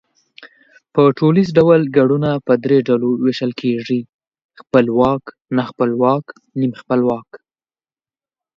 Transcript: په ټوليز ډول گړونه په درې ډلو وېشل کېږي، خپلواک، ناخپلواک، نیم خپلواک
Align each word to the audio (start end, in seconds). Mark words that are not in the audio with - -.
په 0.93 1.01
ټوليز 1.17 1.47
ډول 1.57 1.81
گړونه 1.97 2.31
په 2.47 2.53
درې 2.63 2.77
ډلو 2.87 3.09
وېشل 3.23 3.51
کېږي، 3.61 3.99
خپلواک، 4.61 5.23
ناخپلواک، 5.57 6.25
نیم 6.59 6.71
خپلواک 6.81 7.29